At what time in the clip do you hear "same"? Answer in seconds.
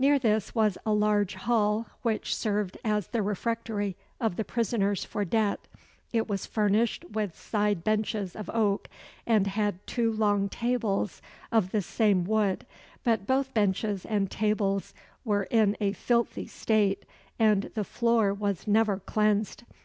11.82-12.24